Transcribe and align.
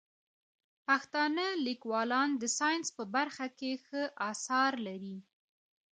پښتانه 0.87 1.45
لیکوالان 1.67 2.29
د 2.41 2.43
ساینس 2.59 2.87
په 2.97 3.03
برخه 3.15 3.45
کې 3.59 3.71
ښه 3.85 4.03
اثار 4.31 4.73
لري. 4.87 5.17